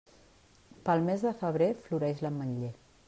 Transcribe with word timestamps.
Pel 0.87 1.05
mes 1.09 1.25
de 1.27 1.33
febrer 1.43 1.67
floreix 1.85 2.25
l'ametller. 2.25 2.73